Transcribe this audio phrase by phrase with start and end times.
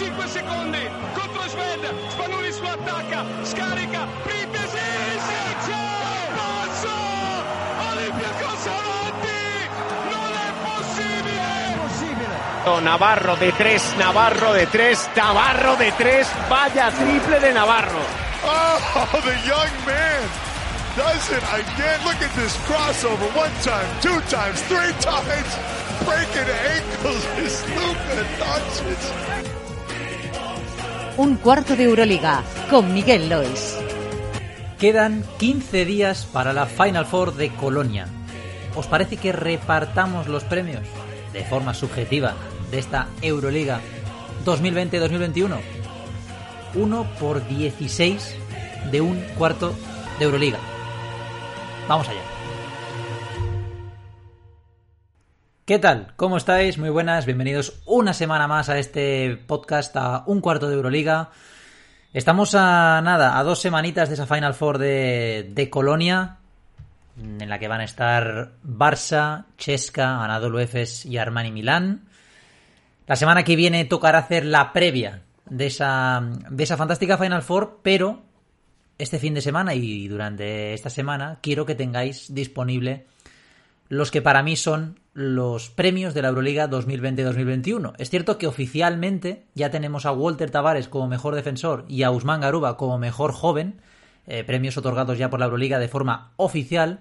[0.00, 4.78] 5 secondi contro Sved, Spanulis lo attacca, scarica, Printesi,
[6.34, 6.88] passo,
[7.92, 9.68] Olympiacos avanti,
[10.08, 11.52] non è possibile!
[12.80, 18.00] Navarro de tres, Navarro de tres, Navarro de tres, vaya triple de Navarro.
[18.42, 20.26] Oh, the young man
[20.96, 22.00] does it again.
[22.06, 23.28] Look at this crossover.
[23.36, 25.58] One time, two times, three times.
[26.06, 29.59] Breaking ankles is Luka Doncic.
[31.20, 33.76] Un cuarto de Euroliga con Miguel Lois.
[34.78, 38.06] Quedan 15 días para la Final Four de Colonia.
[38.74, 40.80] ¿Os parece que repartamos los premios
[41.34, 42.36] de forma subjetiva
[42.70, 43.82] de esta Euroliga
[44.46, 45.58] 2020-2021?
[46.76, 48.36] Uno por 16
[48.90, 49.74] de un cuarto
[50.18, 50.58] de Euroliga.
[51.86, 52.39] Vamos allá.
[55.70, 56.14] ¿Qué tal?
[56.16, 56.78] ¿Cómo estáis?
[56.78, 61.30] Muy buenas, bienvenidos una semana más a este podcast a un cuarto de Euroliga.
[62.12, 66.38] Estamos a nada, a dos semanitas de esa Final Four de, de Colonia,
[67.16, 72.08] en la que van a estar Barça, Chesca, Anadolu Efes y Armani Milán.
[73.06, 77.78] La semana que viene tocará hacer la previa de esa, de esa fantástica Final Four,
[77.84, 78.24] pero
[78.98, 83.06] este fin de semana y durante esta semana quiero que tengáis disponible
[83.88, 87.94] los que para mí son los premios de la Euroliga 2020-2021.
[87.98, 92.40] Es cierto que oficialmente ya tenemos a Walter Tavares como mejor defensor y a Usman
[92.40, 93.80] Garuba como mejor joven,
[94.26, 97.00] eh, premios otorgados ya por la Euroliga de forma oficial,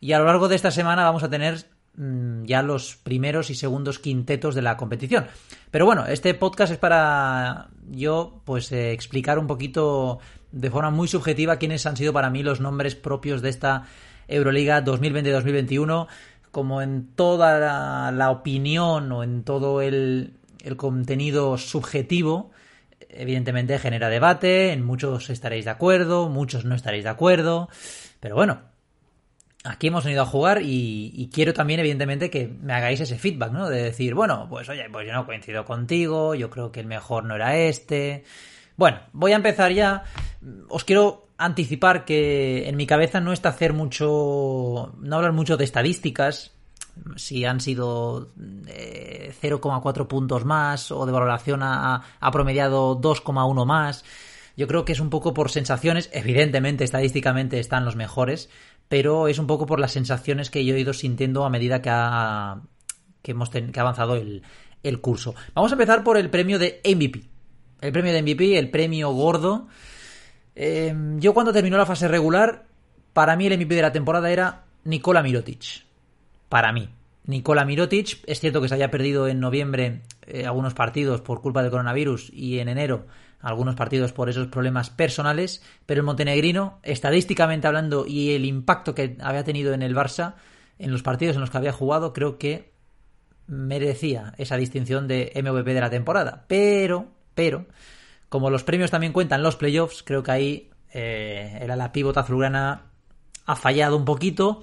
[0.00, 3.54] y a lo largo de esta semana vamos a tener mm, ya los primeros y
[3.54, 5.26] segundos quintetos de la competición.
[5.70, 10.18] Pero bueno, este podcast es para yo pues eh, explicar un poquito
[10.50, 13.86] de forma muy subjetiva quiénes han sido para mí los nombres propios de esta
[14.28, 16.06] Euroliga 2020-2021,
[16.54, 22.52] como en toda la, opinión o en todo el, el contenido subjetivo,
[23.10, 27.68] evidentemente genera debate, en muchos estaréis de acuerdo, muchos no estaréis de acuerdo,
[28.20, 28.60] pero bueno,
[29.64, 33.50] aquí hemos venido a jugar y, y, quiero también, evidentemente, que me hagáis ese feedback,
[33.50, 33.68] ¿no?
[33.68, 37.24] De decir, bueno, pues oye, pues yo no coincido contigo, yo creo que el mejor
[37.24, 38.22] no era este.
[38.76, 40.04] Bueno, voy a empezar ya.
[40.68, 44.94] Os quiero anticipar que en mi cabeza no está hacer mucho.
[44.98, 46.53] no hablar mucho de estadísticas.
[47.16, 48.32] Si han sido
[48.66, 54.04] eh, 0,4 puntos más o de valoración ha, promediado 2,1 más.
[54.56, 56.10] Yo creo que es un poco por sensaciones.
[56.12, 58.48] Evidentemente, estadísticamente están los mejores,
[58.88, 61.90] pero es un poco por las sensaciones que yo he ido sintiendo a medida que
[61.90, 62.60] ha,
[63.22, 64.42] que hemos que ha avanzado el,
[64.84, 65.34] el curso.
[65.54, 67.24] Vamos a empezar por el premio de MVP.
[67.80, 69.66] El premio de MVP, el premio gordo.
[70.54, 72.66] Eh, yo cuando terminó la fase regular,
[73.12, 75.84] para mí el MVP de la temporada era Nikola Mirotic.
[76.54, 76.88] Para mí.
[77.24, 81.62] Nikola Mirotic, es cierto que se haya perdido en noviembre eh, algunos partidos por culpa
[81.62, 83.08] del coronavirus y en enero
[83.40, 89.16] algunos partidos por esos problemas personales, pero el montenegrino, estadísticamente hablando y el impacto que
[89.20, 90.34] había tenido en el Barça,
[90.78, 92.70] en los partidos en los que había jugado, creo que
[93.48, 96.44] merecía esa distinción de MVP de la temporada.
[96.46, 97.66] Pero, pero,
[98.28, 102.82] como los premios también cuentan los playoffs, creo que ahí eh, era la pívota azulgrana
[103.44, 104.62] ha fallado un poquito.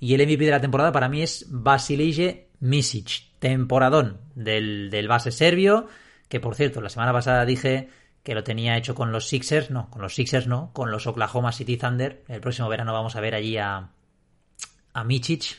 [0.00, 5.30] Y el MVP de la temporada para mí es Vasilije Misic, temporadón del, del base
[5.30, 5.86] serbio,
[6.28, 7.90] que por cierto, la semana pasada dije
[8.22, 11.52] que lo tenía hecho con los Sixers, no, con los Sixers no, con los Oklahoma
[11.52, 12.24] City Thunder.
[12.28, 13.90] El próximo verano vamos a ver allí a,
[14.92, 15.06] a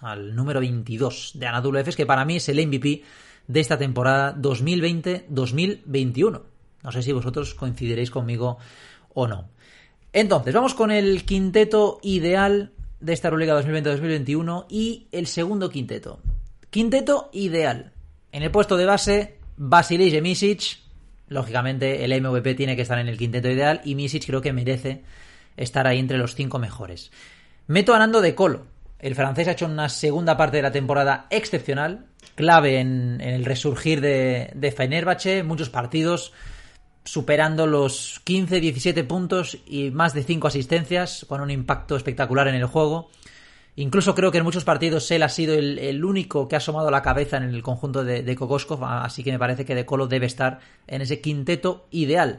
[0.00, 3.02] al número 22 de Anadolu Efes, que para mí es el MVP
[3.46, 6.42] de esta temporada 2020-2021.
[6.82, 8.58] No sé si vosotros coincidiréis conmigo
[9.14, 9.48] o no.
[10.12, 16.20] Entonces, vamos con el quinteto ideal de esta Euroliga 2020-2021 y el segundo quinteto.
[16.70, 17.92] Quinteto ideal.
[18.32, 20.78] En el puesto de base, Vasilij Misic.
[21.28, 25.02] Lógicamente, el MVP tiene que estar en el quinteto ideal y Misic creo que merece
[25.56, 27.10] estar ahí entre los cinco mejores.
[27.66, 28.66] Meto a Nando de Colo.
[28.98, 34.00] El francés ha hecho una segunda parte de la temporada excepcional, clave en, el resurgir
[34.00, 36.32] de, de muchos partidos
[37.06, 42.56] superando los 15, 17 puntos y más de 5 asistencias, con un impacto espectacular en
[42.56, 43.10] el juego.
[43.76, 47.02] Incluso creo que en muchos partidos él ha sido el, único que ha asomado la
[47.02, 50.26] cabeza en el conjunto de, de Kokoskov, así que me parece que De Colo debe
[50.26, 52.38] estar en ese quinteto ideal.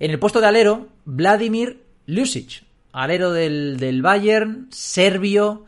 [0.00, 5.66] En el puesto de alero, Vladimir Lucic, alero del, del Bayern, serbio,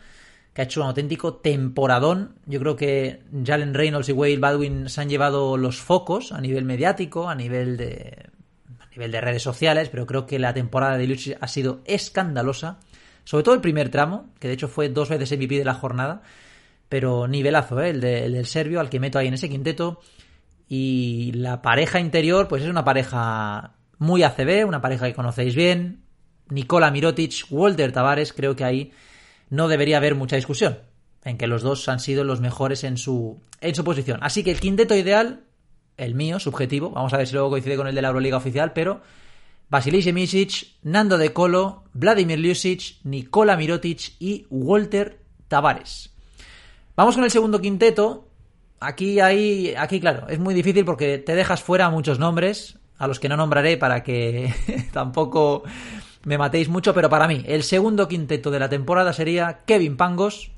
[0.55, 2.35] que ha hecho un auténtico temporadón.
[2.46, 6.64] Yo creo que Jalen Reynolds y Wade Baldwin se han llevado los focos a nivel
[6.64, 8.31] mediático, a nivel de,
[8.93, 12.79] nivel de redes sociales, pero creo que la temporada de Lucic ha sido escandalosa.
[13.25, 16.23] Sobre todo el primer tramo, que de hecho fue dos veces MVP de la jornada,
[16.89, 17.91] pero nivelazo, ¿eh?
[17.91, 20.01] el del serbio, al que meto ahí en ese quinteto.
[20.69, 26.03] Y la pareja interior, pues es una pareja muy ACB, una pareja que conocéis bien.
[26.49, 28.93] Nicola Mirotic, Walter Tavares, creo que ahí
[29.51, 30.79] no debería haber mucha discusión
[31.25, 34.21] en que los dos han sido los mejores en su, en su posición.
[34.23, 35.45] Así que el quinteto ideal,
[36.00, 38.73] el mío, subjetivo, vamos a ver si luego coincide con el de la Euroliga oficial,
[38.73, 39.00] pero
[39.69, 46.11] Vasilij Misic, Nando De Colo, Vladimir Ljusic, Nikola Mirotic y Walter Tavares.
[46.97, 48.29] Vamos con el segundo quinteto.
[48.81, 53.20] Aquí hay, aquí claro, es muy difícil porque te dejas fuera muchos nombres a los
[53.20, 54.53] que no nombraré para que
[54.93, 55.62] tampoco
[56.25, 60.50] me matéis mucho, pero para mí el segundo quinteto de la temporada sería Kevin Pangos,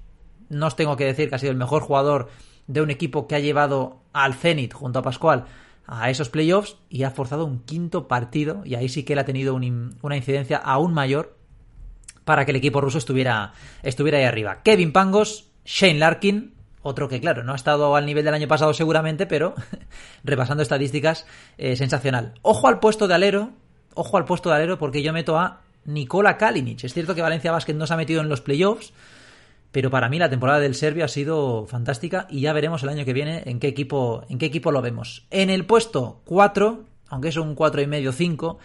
[0.48, 2.30] no os tengo que decir que ha sido el mejor jugador
[2.66, 5.44] de un equipo que ha llevado al Zenit junto a Pascual
[5.86, 9.24] a esos playoffs y ha forzado un quinto partido y ahí sí que él ha
[9.24, 11.36] tenido una incidencia aún mayor
[12.24, 14.62] para que el equipo ruso estuviera, estuviera ahí arriba.
[14.62, 18.74] Kevin Pangos, Shane Larkin, otro que claro, no ha estado al nivel del año pasado
[18.74, 19.54] seguramente, pero
[20.24, 21.26] repasando estadísticas,
[21.58, 22.34] eh, sensacional.
[22.42, 23.50] Ojo al puesto de alero,
[23.94, 26.84] ojo al puesto de alero porque yo meto a Nikola Kalinic.
[26.84, 28.92] Es cierto que Valencia Basket no se ha metido en los playoffs,
[29.72, 33.06] pero para mí la temporada del Serbio ha sido fantástica y ya veremos el año
[33.06, 35.26] que viene en qué equipo, en qué equipo lo vemos.
[35.30, 38.58] En el puesto 4, aunque es un 4 y medio 5,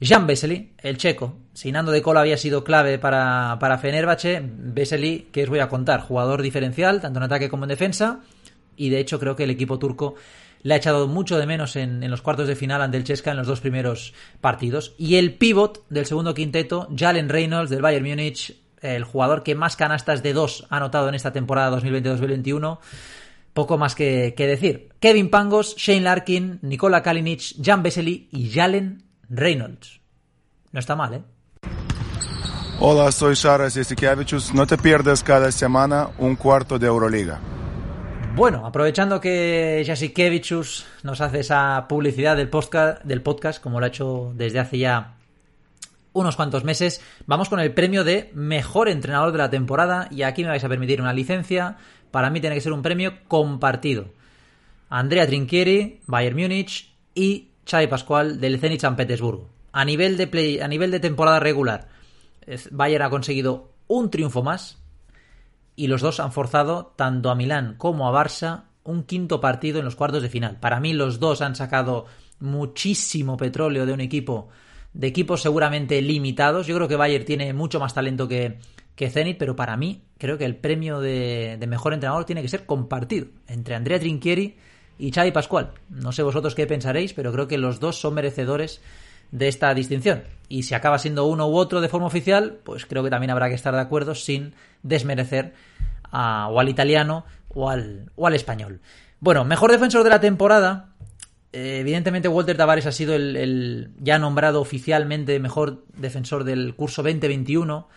[0.00, 1.36] Jan Vesely, el checo.
[1.52, 5.68] Si Nando de Cola había sido clave para, para Fenerbahce, Vesely, que os voy a
[5.68, 8.20] contar, jugador diferencial, tanto en ataque como en defensa,
[8.74, 10.14] y de hecho creo que el equipo turco
[10.62, 13.30] le ha echado mucho de menos en, en los cuartos de final ante el Chesca
[13.30, 14.94] en los dos primeros partidos.
[14.96, 19.76] Y el pivot del segundo quinteto, Jalen Reynolds del Bayern Múnich, el jugador que más
[19.76, 22.78] canastas de dos ha anotado en esta temporada 2020-2021.
[23.54, 24.90] Poco más que, decir.
[25.00, 30.00] Kevin Pangos, Shane Larkin, Nikola Kalinic, Jan Vesely y Jalen Reynolds.
[30.72, 31.22] No está mal, ¿eh?
[32.80, 34.52] Hola, soy Sharas Jasikevichus.
[34.52, 37.40] No te pierdas cada semana un cuarto de Euroliga.
[38.34, 43.88] Bueno, aprovechando que Jasikevichus nos hace esa publicidad del podcast, del podcast, como lo ha
[43.88, 45.13] hecho desde hace ya
[46.14, 50.42] unos cuantos meses, vamos con el premio de mejor entrenador de la temporada y aquí
[50.42, 51.76] me vais a permitir una licencia.
[52.10, 54.06] Para mí tiene que ser un premio compartido.
[54.88, 59.50] Andrea Trinchieri, Bayern Múnich y Xavi Pascual del Zenit San Petersburgo.
[59.72, 61.88] A nivel de play, a nivel de temporada regular,
[62.70, 64.78] Bayern ha conseguido un triunfo más
[65.74, 69.84] y los dos han forzado tanto a Milán como a Barça un quinto partido en
[69.84, 70.58] los cuartos de final.
[70.60, 72.06] Para mí los dos han sacado
[72.38, 74.50] muchísimo petróleo de un equipo
[74.94, 76.66] de equipos seguramente limitados.
[76.66, 78.58] Yo creo que Bayern tiene mucho más talento que,
[78.94, 82.64] que Zenit, pero para mí creo que el premio de, mejor entrenador tiene que ser
[82.64, 84.56] compartido entre Andrea Trinchieri
[84.98, 85.72] y Xavi Pascual.
[85.90, 88.80] No sé vosotros qué pensaréis, pero creo que los dos son merecedores
[89.32, 90.22] de esta distinción.
[90.48, 93.48] Y si acaba siendo uno u otro de forma oficial, pues creo que también habrá
[93.48, 95.54] que estar de acuerdo sin desmerecer
[96.12, 98.80] o al italiano o al, o al español.
[99.18, 100.93] Bueno, mejor defensor de la temporada,
[101.54, 107.88] evidentemente Walter Tavares ha sido el, ya nombrado oficialmente mejor defensor del curso 2021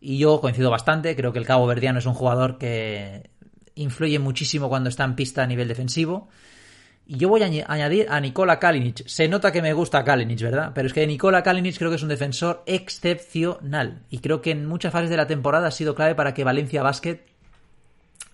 [0.00, 3.30] y yo coincido bastante, creo que el Cabo Verdiano es un jugador que
[3.74, 6.28] influye muchísimo cuando está en pista a nivel defensivo.
[7.06, 9.06] Y yo voy a añadir a Nikola Kalinic.
[9.06, 10.72] Se nota que me gusta Kalinic, ¿verdad?
[10.74, 14.02] Pero es que Nikola Kalinic creo que es un defensor excepcional.
[14.08, 16.82] Y creo que en muchas fases de la temporada ha sido clave para que Valencia
[16.82, 17.20] Basket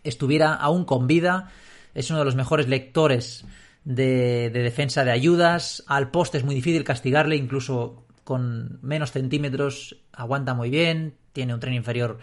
[0.04, 1.50] estuviera aún con vida.
[1.94, 3.44] Es uno de los mejores lectores
[3.88, 5.82] de, defensa de ayudas.
[5.86, 11.14] Al poste es muy difícil castigarle, incluso con menos centímetros aguanta muy bien.
[11.32, 12.18] Tiene un tren inferior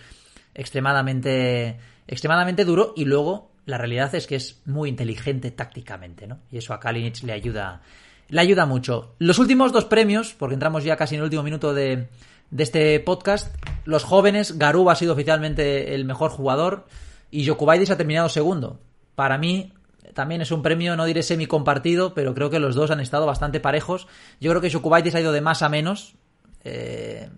[0.54, 2.94] extremadamente, extremadamente duro.
[2.96, 6.40] Y luego la realidad es que es muy inteligente tácticamente, ¿no?
[6.52, 7.82] Y eso a Kalinic le ayuda,
[8.30, 9.16] le ayuda mucho.
[9.18, 12.10] Los últimos dos premios, porque entramos ya casi en el último minuto de,
[12.52, 13.56] de este podcast,
[13.86, 16.86] los jóvenes, Garuba ha sido oficialmente el mejor jugador
[17.32, 18.80] y Jokubaidis ha terminado segundo.
[19.16, 19.74] Para mí,
[20.14, 23.26] también es un premio, no diré semi compartido, pero creo que los dos han estado
[23.26, 24.08] bastante parejos.
[24.40, 26.16] Yo creo que Shukubaitis ha ido de más a menos,
[26.64, 27.30] eh,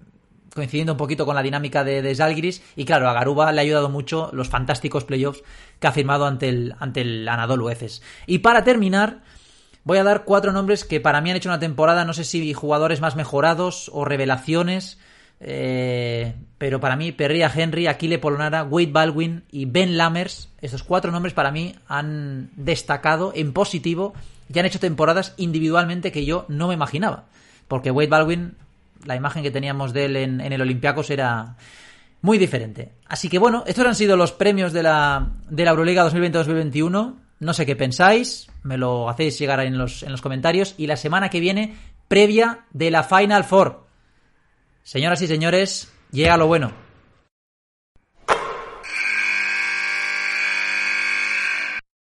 [0.53, 3.89] coincidiendo un poquito con la dinámica de, de Y claro, a Garuba le ha ayudado
[3.89, 5.43] mucho los fantásticos playoffs
[5.79, 8.01] que ha firmado ante el, ante el Anadolu Efes.
[8.25, 9.21] Y para terminar,
[9.83, 12.53] voy a dar cuatro nombres que para mí han hecho una temporada, no sé si
[12.53, 14.97] jugadores más mejorados o revelaciones.
[15.39, 21.12] Eh, pero para mí, Perria Henry, Aquile Polonara, Wade Baldwin y Ben Lammers, estos cuatro
[21.12, 24.13] nombres para mí han destacado en positivo
[24.53, 27.25] y han hecho temporadas individualmente que yo no me imaginaba.
[27.67, 28.56] Porque Wade Baldwin,
[29.06, 31.56] la imagen que teníamos de él en, el Olympiacos era
[32.22, 32.94] muy diferente.
[33.08, 37.15] Así que bueno, estos han sido los premios de la, de la Euroliga 2020-2021.
[37.39, 40.74] No sé qué pensáis, me lo hacéis llegar en los, en los comentarios.
[40.77, 41.75] Y la semana que viene,
[42.08, 43.87] previa de la Final Four.
[44.88, 46.72] Señoras y señores, llega lo bueno.